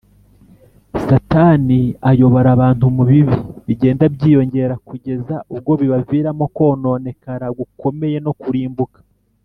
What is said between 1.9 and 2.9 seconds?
ayobora abantu